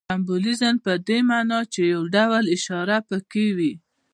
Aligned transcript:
سمبولیزم 0.09 0.75
په 0.85 0.91
دې 1.07 1.19
ماناچي 1.29 1.83
یو 1.93 2.01
ډول 2.15 2.43
اشاره 2.55 2.97
پکښې 3.07 3.47
وي. 3.57 3.73